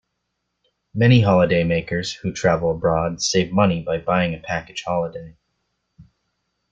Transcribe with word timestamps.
Many 0.95 1.21
holidaymakers 1.21 2.11
who 2.17 2.33
travel 2.33 2.71
abroad 2.71 3.21
save 3.21 3.51
money 3.51 3.83
by 3.83 3.99
buying 3.99 4.33
a 4.33 4.39
package 4.39 4.81
holiday 4.83 5.37